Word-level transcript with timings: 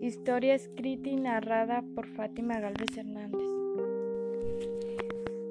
Historia 0.00 0.54
escrita 0.54 1.10
y 1.10 1.16
narrada 1.16 1.84
por 1.94 2.06
Fátima 2.06 2.58
Galvez 2.58 2.96
Hernández. 2.96 3.46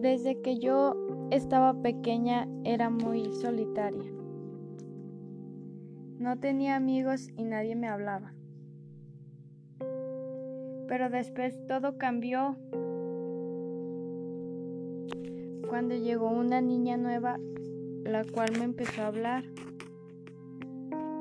Desde 0.01 0.41
que 0.41 0.57
yo 0.57 0.95
estaba 1.29 1.79
pequeña 1.83 2.47
era 2.63 2.89
muy 2.89 3.31
solitaria. 3.33 4.11
No 6.17 6.39
tenía 6.39 6.75
amigos 6.75 7.29
y 7.37 7.43
nadie 7.43 7.75
me 7.75 7.87
hablaba. 7.87 8.33
Pero 10.87 11.11
después 11.11 11.59
todo 11.67 11.99
cambió 11.99 12.57
cuando 15.69 15.93
llegó 15.93 16.31
una 16.31 16.61
niña 16.61 16.97
nueva, 16.97 17.37
la 18.05 18.23
cual 18.23 18.53
me 18.57 18.63
empezó 18.63 19.03
a 19.03 19.07
hablar. 19.07 19.43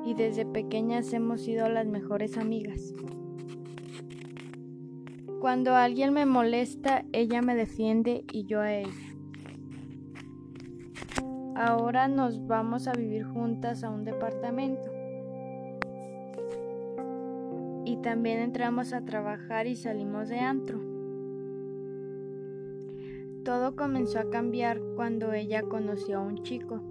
Y 0.05 0.13
desde 0.13 0.45
pequeñas 0.45 1.11
hemos 1.13 1.41
sido 1.41 1.67
las 1.67 1.87
mejores 1.87 2.37
amigas. 2.37 2.93
Cuando 5.41 5.75
alguien 5.75 6.13
me 6.13 6.25
molesta, 6.25 7.05
ella 7.11 7.41
me 7.41 7.55
defiende 7.55 8.23
y 8.31 8.45
yo 8.45 8.61
a 8.61 8.73
ella. 8.73 8.91
Ahora 11.55 12.07
nos 12.07 12.47
vamos 12.47 12.87
a 12.87 12.93
vivir 12.93 13.25
juntas 13.25 13.83
a 13.83 13.89
un 13.89 14.03
departamento. 14.03 14.91
Y 17.85 17.97
también 17.97 18.39
entramos 18.39 18.93
a 18.93 19.05
trabajar 19.05 19.67
y 19.67 19.75
salimos 19.75 20.29
de 20.29 20.39
antro. 20.39 20.79
Todo 23.43 23.75
comenzó 23.75 24.19
a 24.19 24.29
cambiar 24.29 24.81
cuando 24.95 25.31
ella 25.31 25.61
conoció 25.61 26.17
a 26.17 26.23
un 26.23 26.43
chico. 26.43 26.81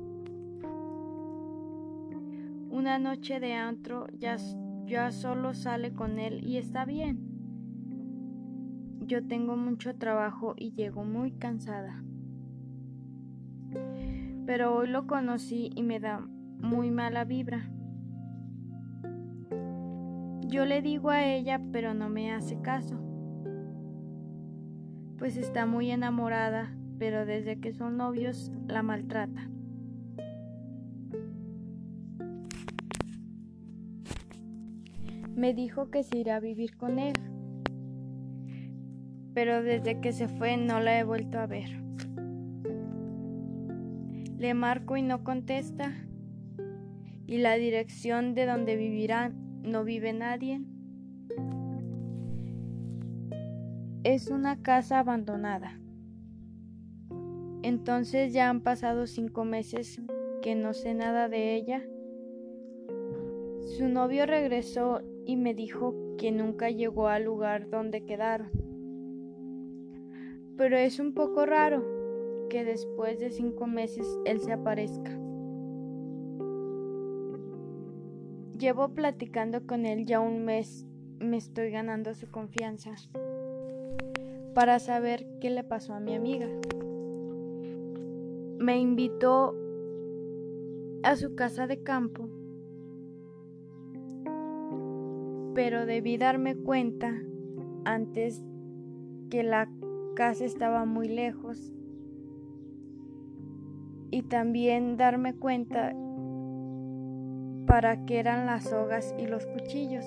Una 2.74 2.98
noche 2.98 3.38
de 3.38 3.54
antro 3.54 4.08
ya, 4.18 4.36
ya 4.84 5.12
solo 5.12 5.54
sale 5.54 5.92
con 5.92 6.18
él 6.18 6.44
y 6.44 6.56
está 6.56 6.84
bien. 6.84 7.18
Yo 9.06 9.24
tengo 9.26 9.56
mucho 9.56 9.94
trabajo 9.94 10.54
y 10.56 10.72
llego 10.72 11.04
muy 11.04 11.32
cansada 11.32 12.02
pero 14.46 14.76
hoy 14.76 14.88
lo 14.88 15.06
conocí 15.06 15.70
y 15.74 15.82
me 15.82 16.00
da 16.00 16.20
muy 16.20 16.90
mala 16.90 17.24
vibra. 17.24 17.70
Yo 20.46 20.64
le 20.66 20.82
digo 20.82 21.10
a 21.10 21.24
ella, 21.24 21.60
pero 21.72 21.94
no 21.94 22.08
me 22.08 22.32
hace 22.32 22.60
caso, 22.60 22.96
pues 25.18 25.36
está 25.36 25.66
muy 25.66 25.90
enamorada, 25.90 26.76
pero 26.98 27.26
desde 27.26 27.58
que 27.58 27.72
son 27.72 27.96
novios 27.96 28.52
la 28.68 28.82
maltrata. 28.82 29.48
Me 35.36 35.52
dijo 35.52 35.90
que 35.90 36.02
se 36.02 36.18
irá 36.18 36.36
a 36.36 36.40
vivir 36.40 36.76
con 36.76 36.98
él, 36.98 37.14
pero 39.34 39.62
desde 39.62 40.00
que 40.00 40.12
se 40.12 40.28
fue 40.28 40.56
no 40.56 40.80
la 40.80 40.98
he 40.98 41.04
vuelto 41.04 41.38
a 41.38 41.46
ver. 41.46 41.82
Le 44.38 44.54
marco 44.54 44.96
y 44.96 45.02
no 45.02 45.24
contesta. 45.24 45.92
Y 47.26 47.38
la 47.38 47.54
dirección 47.54 48.34
de 48.34 48.46
donde 48.46 48.76
vivirán 48.76 49.62
no 49.62 49.82
vive 49.82 50.12
nadie. 50.12 50.60
Es 54.04 54.28
una 54.28 54.60
casa 54.60 54.98
abandonada. 54.98 55.80
Entonces 57.62 58.34
ya 58.34 58.50
han 58.50 58.60
pasado 58.60 59.06
cinco 59.06 59.46
meses 59.46 60.02
que 60.42 60.54
no 60.54 60.74
sé 60.74 60.92
nada 60.92 61.30
de 61.30 61.54
ella. 61.54 61.82
Su 63.76 63.88
novio 63.88 64.24
regresó 64.24 65.00
y 65.26 65.34
me 65.34 65.52
dijo 65.52 65.96
que 66.16 66.30
nunca 66.30 66.70
llegó 66.70 67.08
al 67.08 67.24
lugar 67.24 67.70
donde 67.70 68.04
quedaron. 68.04 68.48
Pero 70.56 70.76
es 70.76 71.00
un 71.00 71.12
poco 71.12 71.44
raro 71.44 71.82
que 72.48 72.64
después 72.64 73.18
de 73.18 73.30
cinco 73.30 73.66
meses 73.66 74.06
él 74.26 74.38
se 74.38 74.52
aparezca. 74.52 75.10
Llevo 78.56 78.90
platicando 78.90 79.66
con 79.66 79.86
él 79.86 80.06
ya 80.06 80.20
un 80.20 80.44
mes, 80.44 80.86
me 81.18 81.36
estoy 81.36 81.72
ganando 81.72 82.14
su 82.14 82.30
confianza 82.30 82.94
para 84.54 84.78
saber 84.78 85.26
qué 85.40 85.50
le 85.50 85.64
pasó 85.64 85.94
a 85.94 86.00
mi 86.00 86.14
amiga. 86.14 86.46
Me 88.60 88.78
invitó 88.78 89.52
a 91.02 91.16
su 91.16 91.34
casa 91.34 91.66
de 91.66 91.82
campo, 91.82 92.28
pero 95.54 95.86
debí 95.86 96.16
darme 96.18 96.56
cuenta 96.56 97.14
antes 97.84 98.42
que 99.30 99.42
la 99.42 99.68
casa 100.14 100.44
estaba 100.44 100.84
muy 100.84 101.08
lejos 101.08 101.72
y 104.10 104.22
también 104.22 104.96
darme 104.96 105.34
cuenta 105.34 105.94
para 107.66 108.04
qué 108.04 108.18
eran 108.18 108.46
las 108.46 108.64
sogas 108.64 109.14
y 109.18 109.26
los 109.26 109.46
cuchillos. 109.46 110.04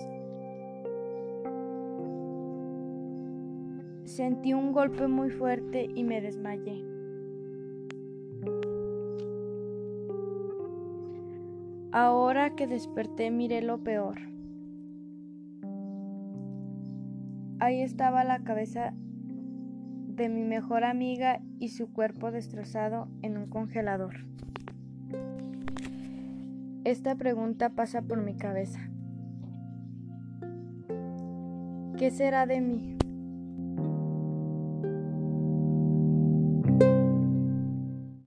Sentí 4.06 4.54
un 4.54 4.72
golpe 4.72 5.08
muy 5.08 5.30
fuerte 5.30 5.90
y 5.94 6.04
me 6.04 6.22
desmayé. 6.22 6.86
Ahora 11.92 12.56
que 12.56 12.68
desperté 12.68 13.32
miré 13.32 13.62
lo 13.62 13.80
peor. 13.80 14.37
Ahí 17.68 17.82
estaba 17.82 18.24
la 18.24 18.46
cabeza 18.46 18.94
de 18.94 20.30
mi 20.30 20.46
mejor 20.46 20.86
amiga 20.86 21.42
y 21.60 21.68
su 21.68 21.92
cuerpo 21.92 22.32
destrozado 22.32 23.10
en 23.22 23.38
un 23.38 23.50
congelador. 23.50 24.26
Esta 26.86 27.16
pregunta 27.16 27.72
pasa 27.72 28.02
por 28.04 28.24
mi 28.24 28.38
cabeza. 28.38 28.80
¿Qué 31.98 32.10
será 32.10 32.46
de 32.46 32.62
mí? 32.62 32.97